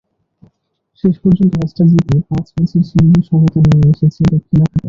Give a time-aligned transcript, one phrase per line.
[1.03, 4.79] শেষ পর্যন্ত ম্যাচটা জিতে পাঁচ ম্যাচের সিরিজে সমতা নিয়ে এসেছে দক্ষিণ আফ্রিকা।